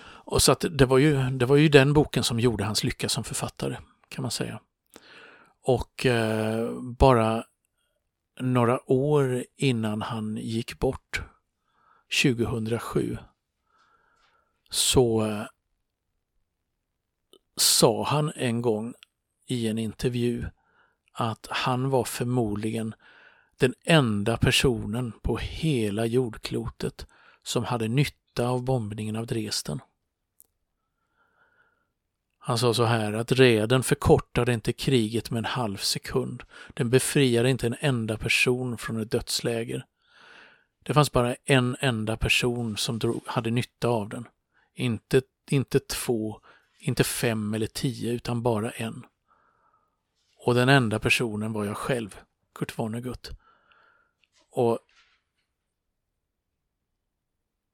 [0.00, 3.08] Och så att det var ju, det var ju den boken som gjorde hans lycka
[3.08, 3.76] som författare,
[4.08, 4.60] kan man säga.
[5.62, 7.44] Och eh, bara
[8.40, 11.22] några år innan han gick bort,
[12.22, 13.18] 2007,
[14.70, 15.44] så eh,
[17.56, 18.94] sa han en gång
[19.46, 20.46] i en intervju
[21.20, 22.94] att han var förmodligen
[23.56, 27.06] den enda personen på hela jordklotet
[27.42, 29.80] som hade nytta av bombningen av Dresden.
[32.38, 36.42] Han sa så här att räden förkortade inte kriget med en halv sekund.
[36.74, 39.84] Den befriade inte en enda person från ett dödsläger.
[40.82, 44.28] Det fanns bara en enda person som drog, hade nytta av den.
[44.74, 46.40] Inte, inte två,
[46.78, 49.06] inte fem eller tio, utan bara en.
[50.48, 52.20] Och den enda personen var jag själv,
[52.54, 53.30] Kurt Vonnegut.
[54.50, 54.78] Och,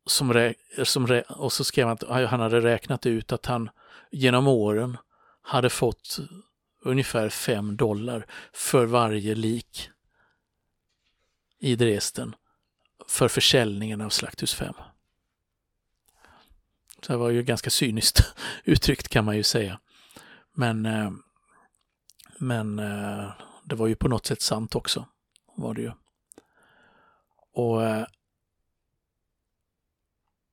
[0.06, 3.70] som som och så skrev han att han hade räknat ut att han
[4.10, 4.96] genom åren
[5.42, 6.18] hade fått
[6.82, 9.90] ungefär 5 dollar för varje lik
[11.58, 12.34] i Dresden
[13.08, 14.74] för försäljningen av Slakthus 5.
[17.02, 18.34] Så det var ju ganska cyniskt
[18.64, 19.80] uttryckt kan man ju säga.
[20.52, 21.10] Men eh,
[22.38, 23.30] men eh,
[23.64, 25.06] det var ju på något sätt sant också.
[25.56, 25.92] Var det ju.
[27.52, 28.06] Och eh,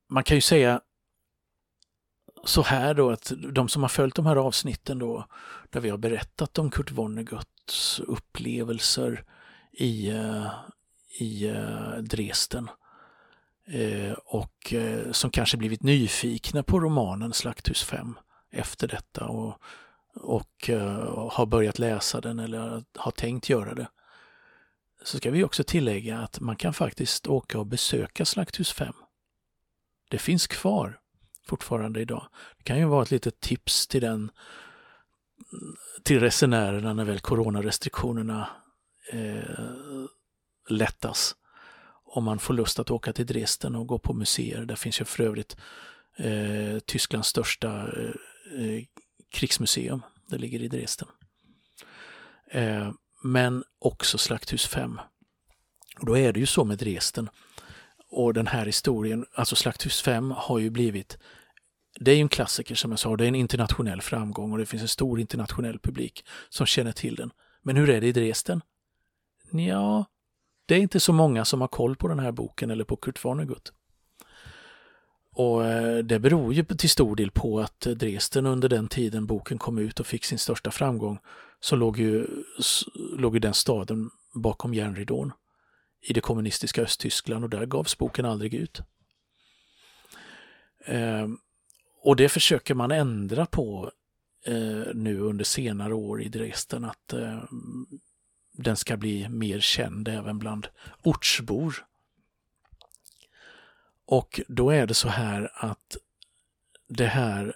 [0.10, 0.82] man kan ju säga
[2.44, 5.26] så här då att de som har följt de här avsnitten då
[5.70, 9.24] där vi har berättat om Kurt Vonneguts upplevelser
[9.72, 10.48] i, eh,
[11.20, 12.70] i eh, Dresden
[13.68, 18.18] eh, och eh, som kanske blivit nyfikna på romanen Slakthus 5
[18.52, 19.62] efter detta och
[20.14, 23.88] och eh, har börjat läsa den eller har tänkt göra det.
[25.04, 28.94] Så ska vi också tillägga att man kan faktiskt åka och besöka Slakthus 5.
[30.10, 31.00] Det finns kvar
[31.48, 32.28] fortfarande idag.
[32.58, 34.32] Det kan ju vara ett litet tips till den
[36.04, 38.50] till resenärerna när väl coronarestriktionerna
[39.12, 40.06] eh,
[40.70, 41.36] lättas.
[42.04, 44.66] Om man får lust att åka till Dresden och gå på museer.
[44.66, 45.58] Där finns ju för övrigt
[46.18, 48.14] eh, Tysklands största eh,
[48.54, 48.84] eh
[49.32, 50.02] krigsmuseum.
[50.28, 51.08] Det ligger i Dresden.
[52.52, 52.92] Eh,
[53.24, 55.00] men också Slakthus 5.
[56.00, 57.30] Och då är det ju så med Dresden
[58.12, 61.18] och den här historien, alltså Slakthus 5 har ju blivit
[62.00, 64.66] det är ju en klassiker som jag sa, det är en internationell framgång och det
[64.66, 67.32] finns en stor internationell publik som känner till den.
[67.64, 68.62] Men hur är det i Dresden?
[69.52, 70.06] Ja,
[70.66, 73.26] det är inte så många som har koll på den här boken eller på Kurt
[73.26, 73.74] Vonnegut
[75.36, 79.58] och eh, det beror ju till stor del på att Dresden under den tiden boken
[79.58, 81.20] kom ut och fick sin största framgång
[81.60, 82.28] så låg ju,
[83.18, 85.32] låg ju den staden bakom järnridån
[86.02, 88.82] i det kommunistiska Östtyskland och där gavs boken aldrig ut.
[90.86, 91.28] Eh,
[92.04, 93.92] och det försöker man ändra på
[94.46, 97.44] eh, nu under senare år i Dresden, att eh,
[98.54, 100.68] den ska bli mer känd även bland
[101.04, 101.76] ortsbor.
[104.12, 105.98] Och då är det så här att
[106.88, 107.56] det här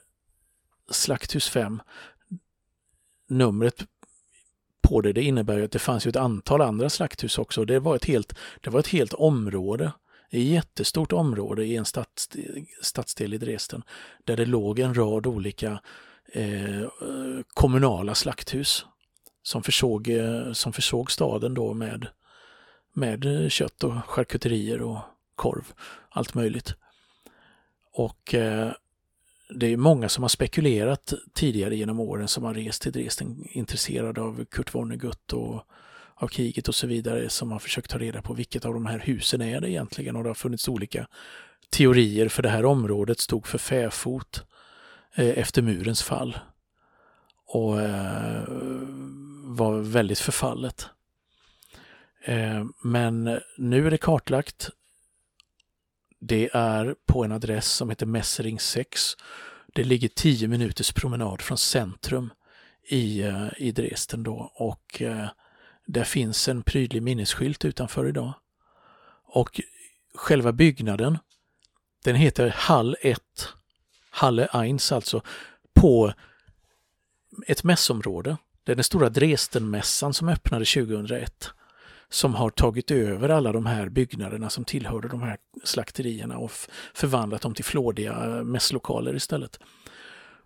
[0.90, 1.82] Slakthus 5,
[3.28, 3.86] numret
[4.82, 7.66] på det, det innebär att det fanns ju ett antal andra slakthus också.
[7.66, 9.92] Det var ett helt, det var ett helt område,
[10.30, 13.84] ett jättestort område i en stadsdel, stadsdel i Dresden,
[14.24, 15.82] där det låg en rad olika
[16.34, 16.90] eh,
[17.54, 18.86] kommunala slakthus
[19.44, 22.08] som försåg, eh, som försåg staden då med,
[22.94, 25.00] med kött och charkuterier och
[25.36, 25.74] korv,
[26.10, 26.76] allt möjligt.
[27.94, 28.72] Och eh,
[29.50, 34.22] det är många som har spekulerat tidigare genom åren som har rest till Dresden intresserade
[34.22, 35.64] av Kurt Vonnegut och
[36.16, 39.00] av kriget och så vidare som har försökt ta reda på vilket av de här
[39.00, 41.08] husen är det egentligen och det har funnits olika
[41.70, 44.44] teorier för det här området stod för fäfot
[45.16, 46.38] eh, efter murens fall
[47.46, 48.44] och eh,
[49.44, 50.88] var väldigt förfallet.
[52.24, 54.70] Eh, men nu är det kartlagt
[56.20, 59.02] det är på en adress som heter Messering 6.
[59.74, 62.34] Det ligger 10 minuters promenad från centrum
[62.88, 65.28] i, eh, i Dresden då och eh,
[65.86, 68.34] där finns en prydlig minnesskylt utanför idag.
[69.24, 69.62] Och
[70.16, 71.18] själva byggnaden,
[72.04, 73.20] den heter Hall 1,
[74.10, 75.22] Halle 1 alltså,
[75.74, 76.14] på
[77.48, 78.38] ett mässområde.
[78.64, 81.50] Det är den stora Dresdenmässan som öppnade 2001
[82.10, 86.52] som har tagit över alla de här byggnaderna som tillhörde de här slakterierna och
[86.94, 89.60] förvandlat dem till flådiga eh, mässlokaler istället.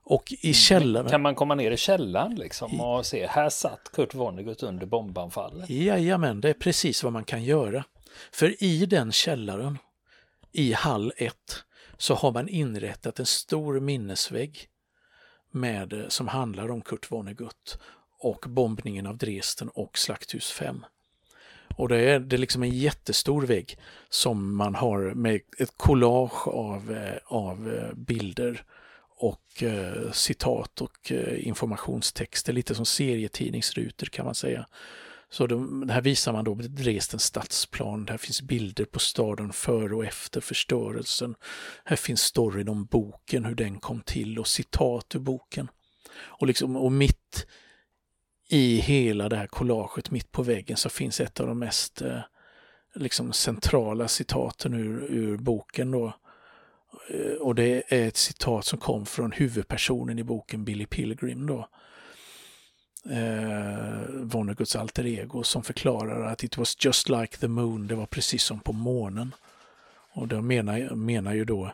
[0.04, 0.54] Och i mm.
[0.54, 1.10] källaren...
[1.10, 5.70] Kan man komma ner i källaren liksom och se, här satt Kurt Vonnegut under bombanfallet?
[5.70, 7.84] Jajamän, det är precis vad man kan göra.
[8.32, 9.78] För i den källaren,
[10.52, 11.36] i hall 1,
[11.98, 14.68] så har man inrättat en stor minnesvägg
[15.52, 17.80] med, eh, som handlar om Kurt Vonnegut
[18.20, 20.86] och bombningen av Dresden och Slakthus 5.
[21.80, 23.78] Och det är, det är liksom en jättestor vägg
[24.10, 28.64] som man har med ett collage av, eh, av eh, bilder
[29.18, 34.68] och eh, citat och eh, informationstexter, lite som serietidningsrutor kan man säga.
[35.30, 38.08] Så de, det här visar man då Dresdens stadsplan.
[38.10, 41.36] Här finns bilder på staden före och efter förstörelsen.
[41.84, 45.68] Här finns storyn om boken, hur den kom till och citat ur boken.
[46.22, 47.46] Och, liksom, och mitt
[48.52, 52.20] i hela det här kollaget mitt på väggen så finns ett av de mest eh,
[52.96, 55.92] liksom centrala citaten ur, ur boken.
[55.92, 56.14] Då.
[57.10, 61.48] Eh, och det är ett citat som kom från huvudpersonen i boken, Billy Pilgrim.
[61.48, 61.68] Då.
[63.10, 68.06] Eh, Vonneguts alter ego som förklarar att it was just like the moon, det var
[68.06, 69.36] precis som på månen.
[70.12, 71.74] Och då menar, menar ju då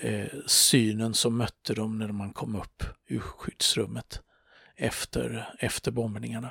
[0.00, 4.22] eh, synen som mötte dem när man kom upp ur skyddsrummet
[4.76, 6.50] efter, efter bombningarna.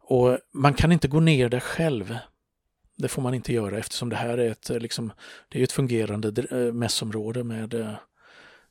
[0.00, 2.18] Och man kan inte gå ner där själv.
[2.96, 5.12] Det får man inte göra eftersom det här är ett, eh, liksom,
[5.48, 7.94] det är ett fungerande eh, mässområde med eh,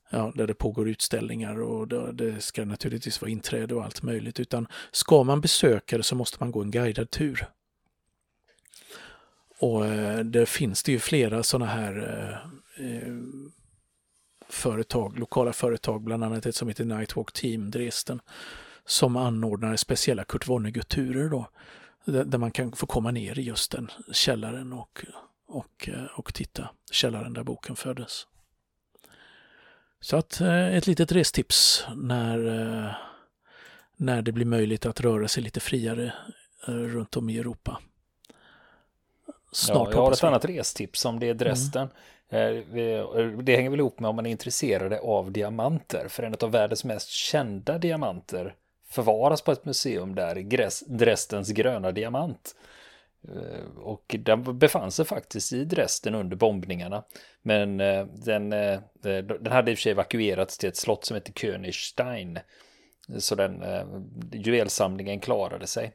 [0.10, 4.40] ja, där det pågår utställningar och det ska naturligtvis vara inträde och allt möjligt.
[4.40, 7.48] Utan ska man besöka det så måste man gå en guidad tur.
[9.60, 9.86] Och
[10.26, 11.98] det finns det ju flera sådana här
[12.78, 13.08] eh,
[14.50, 18.22] företag, lokala företag, bland annat ett som heter Nightwalk Team Dresden,
[18.86, 21.50] som anordnar speciella Kurt Vonnegut-turer då,
[22.06, 25.06] där man kan få komma ner i just den källaren och,
[25.48, 28.28] och, och titta, källaren där boken föddes.
[30.02, 32.92] Så att eh, ett litet restips när, eh,
[33.98, 36.14] när det blir möjligt att röra sig lite friare
[36.68, 37.82] eh, runt om i Europa.
[39.52, 41.82] Snart ja, jag har ett annat restips om det är Dresden.
[41.82, 41.96] Mm.
[42.30, 46.08] Eh, eh, det hänger väl ihop med om man är intresserad av diamanter.
[46.08, 48.56] För en av världens mest kända diamanter
[48.90, 50.36] förvaras på ett museum där
[50.98, 52.56] Dresdens gröna diamant.
[53.28, 57.04] Eh, och den befann sig faktiskt i Dresden under bombningarna.
[57.42, 58.50] Men den,
[59.02, 62.40] den hade i och för sig evakuerats till ett slott som heter Königstein.
[63.18, 63.64] Så den
[64.32, 65.92] juvelsamlingen klarade sig.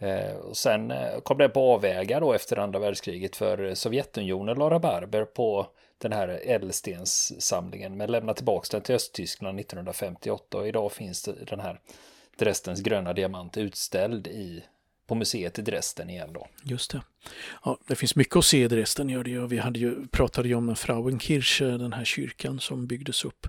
[0.00, 4.70] Eh, och sen eh, kom det på avvägar då efter andra världskriget för Sovjetunionen la
[4.70, 5.66] rabarber på
[5.98, 11.80] den här ädelstenssamlingen men lämnade tillbaka den till Östtyskland 1958 och idag finns den här
[12.38, 14.64] Dresdens gröna diamant utställd i
[15.06, 16.46] på museet i Dresden igen då.
[16.62, 17.02] Just det.
[17.64, 19.46] Ja, det finns mycket att se i Dresden gör det ju.
[19.46, 23.46] Vi hade ju, pratade ju om Frauenkirche, eh, den här kyrkan som byggdes upp.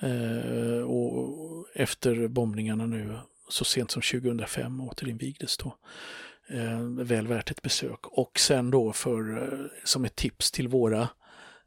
[0.00, 3.18] Eh, och efter bombningarna nu
[3.48, 5.76] så sent som 2005 återinvigdes då.
[6.48, 8.00] Eh, väl värt ett besök.
[8.02, 11.08] Och sen då för, eh, som ett tips till våra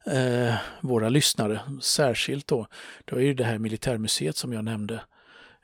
[0.06, 2.66] eh, våra lyssnare särskilt då,
[3.04, 5.00] då är ju det här militärmuseet som jag nämnde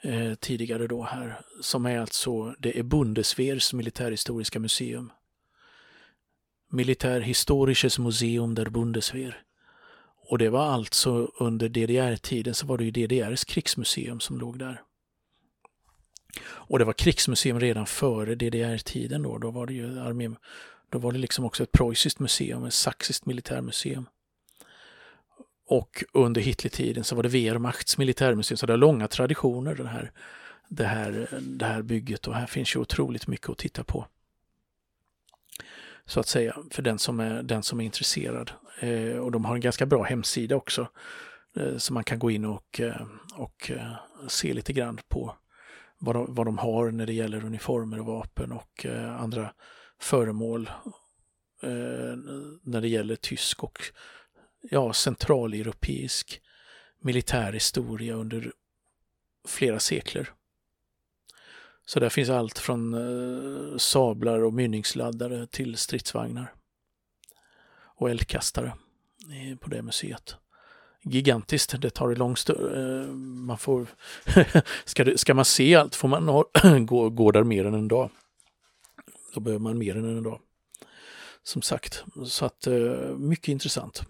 [0.02, 5.12] eh, tidigare då här, som är alltså, det är Bundeswehrs militärhistoriska museum.
[6.70, 9.42] Militärhistorisches Museum der Bundeswehr.
[10.26, 14.82] Och det var alltså under DDR-tiden så var det ju DDRs krigsmuseum som låg där.
[16.42, 19.38] Och det var krigsmuseum redan före DDR-tiden då.
[19.38, 20.30] Då var det ju armé,
[20.90, 24.06] då var det liksom också ett preussiskt museum, ett saxiskt militärmuseum.
[25.66, 30.12] Och under Hitlertiden så var det Wehrmachts militärmuseum, så det har långa traditioner det här,
[30.68, 34.06] det här, det här bygget och här finns ju otroligt mycket att titta på.
[36.06, 38.50] Så att säga, för den som är, den som är intresserad.
[38.80, 40.88] Eh, och de har en ganska bra hemsida också.
[41.56, 43.92] Eh, så man kan gå in och, eh, och eh,
[44.28, 45.36] se lite grann på
[46.04, 49.52] vad de, vad de har när det gäller uniformer och vapen och eh, andra
[50.00, 50.70] föremål
[51.62, 52.16] eh,
[52.62, 53.78] när det gäller tysk och
[54.70, 56.40] ja, centraleuropeisk
[57.00, 58.52] militärhistoria under
[59.48, 60.30] flera sekler.
[61.86, 66.54] Så där finns allt från eh, sablar och mynningsladdare till stridsvagnar
[67.96, 68.72] och eldkastare
[69.30, 70.36] eh, på det museet.
[71.04, 72.76] Gigantiskt, det tar en lång stund.
[72.76, 73.86] Eh, man får,
[74.84, 76.44] ska, det, ska man se allt får man ha,
[76.80, 78.10] gå, gå där mer än en dag.
[79.34, 80.40] Då behöver man mer än en dag.
[81.42, 84.02] Som sagt, så att eh, mycket intressant.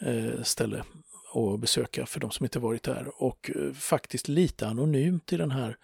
[0.00, 0.84] Eh, ställe
[1.34, 5.76] att besöka för de som inte varit där och faktiskt lite anonymt i den här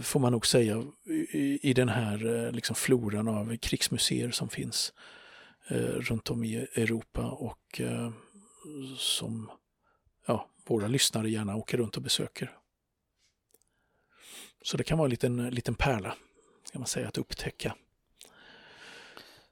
[0.00, 0.84] får man nog säga
[1.62, 4.92] i, den här liksom floran av krigsmuseer som finns
[5.96, 7.80] runt om i Europa och
[8.96, 9.50] som
[10.26, 12.58] ja, våra lyssnare gärna åker runt och besöker.
[14.62, 16.14] Så det kan vara en liten, liten pärla
[16.72, 17.76] kan man säga att upptäcka.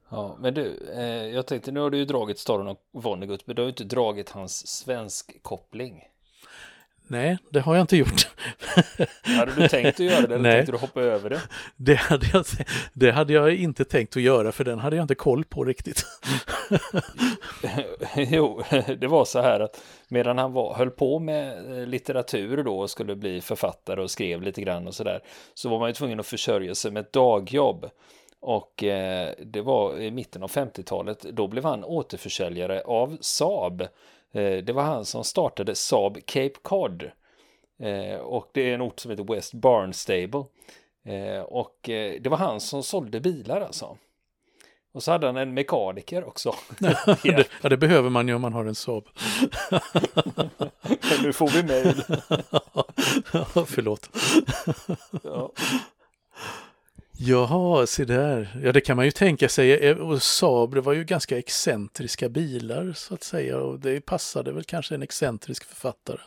[0.09, 3.57] Ja, men du, eh, jag tänkte nu har du ju dragit Staron och Vonnegut, men
[3.57, 6.03] du har ju inte dragit hans svensk koppling.
[7.11, 8.29] Nej, det har jag inte gjort.
[9.23, 10.53] hade du tänkt att göra det eller Nej.
[10.53, 11.41] tänkte du hoppa över det?
[11.77, 12.45] Det hade, jag,
[12.93, 16.07] det hade jag inte tänkt att göra för den hade jag inte koll på riktigt.
[18.17, 18.63] jo,
[19.01, 23.17] det var så här att medan han var, höll på med litteratur då och skulle
[23.17, 25.21] bli författare och skrev lite grann och så där
[25.55, 27.91] så var man ju tvungen att försörja sig med ett dagjobb.
[28.41, 33.81] Och eh, det var i mitten av 50-talet, då blev han återförsäljare av Saab.
[34.33, 37.11] Eh, det var han som startade Saab Cape Cod.
[37.83, 40.45] Eh, och det är en ort som heter West Barnstable.
[41.05, 43.97] Eh, och eh, det var han som sålde bilar alltså.
[44.93, 46.55] Och så hade han en mekaniker också.
[46.79, 49.05] det, ja, det behöver man ju om man har en Saab.
[51.23, 51.95] nu får vi mejl.
[53.67, 54.11] förlåt.
[55.23, 55.53] ja.
[57.21, 58.59] Jaha, se där.
[58.63, 59.89] Ja, det kan man ju tänka sig.
[59.89, 63.59] Eh, och Saab, det var ju ganska excentriska bilar så att säga.
[63.59, 66.21] Och det passade väl kanske en excentrisk författare.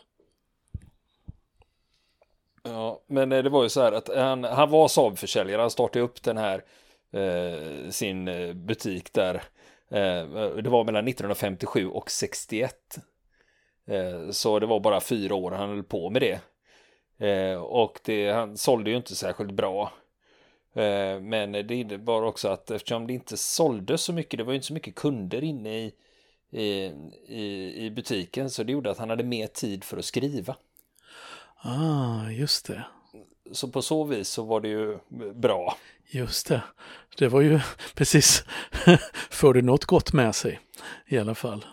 [2.63, 5.61] Ja, men eh, det var ju så här att han, han var Saab-försäljare.
[5.61, 6.63] Han startade upp den här
[7.11, 9.35] eh, sin eh, butik där.
[9.89, 10.25] Eh,
[10.63, 12.75] det var mellan 1957 och 61.
[13.87, 16.39] Eh, så det var bara fyra år han höll på med det.
[17.57, 19.91] och det, han sålde ju inte särskilt bra.
[20.73, 24.55] Eh, men det innebar också att eftersom det inte sålde så mycket, det var ju
[24.55, 25.93] inte så mycket kunder inne i,
[27.27, 30.55] i, i butiken, så det gjorde att han hade mer tid för att skriva.
[31.57, 32.83] Ah, just det.
[33.51, 34.97] Så på så vis så var det ju
[35.35, 35.77] bra.
[36.07, 36.61] Just det.
[37.17, 37.59] Det var ju
[37.95, 38.45] precis,
[39.29, 40.59] förde något gott med sig
[41.07, 41.65] i alla fall.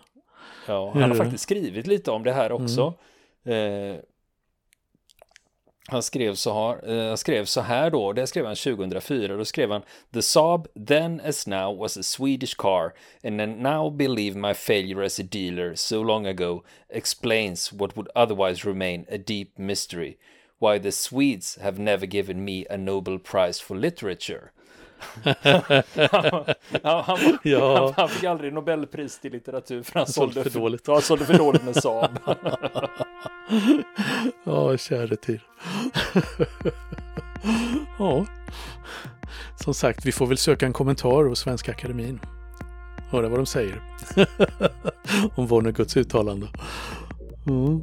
[0.67, 2.95] Ja, han har faktiskt skrivit lite om det här också.
[3.45, 3.95] Mm.
[3.95, 4.01] Eh,
[5.91, 9.45] han skrev så här, uh, eh, skrev så här då, det skrev han 2004, då
[9.45, 9.83] skrev han
[10.13, 12.93] The Saab then as now was a Swedish car
[13.25, 18.09] and I now believe my failure as a dealer so long ago explains what would
[18.15, 20.19] otherwise remain a deep mystery.
[20.59, 24.53] Why the Swedes have never given me a Nobel Prize for Literature
[25.23, 27.95] han, han, ja.
[27.97, 30.87] han, fick aldrig Nobelpris till litteratur för han, han sålde, för dåligt.
[30.87, 32.19] Han sålde för dåligt med Saab.
[34.45, 35.41] ja, käre tid.
[37.99, 38.27] ja,
[39.65, 42.21] som sagt, vi får väl söka en kommentar hos Svenska Akademin.
[43.11, 43.83] Höra vad de säger
[45.35, 46.49] om Vonneguts uttalande.
[47.47, 47.83] Mm.